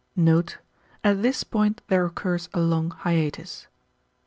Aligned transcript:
[At 1.03 1.21
this 1.21 1.43
point 1.43 1.83
there 1.87 2.07
occurs 2.07 2.49
a 2.55 2.59
long 2.59 2.89
hiatus. 2.89 3.67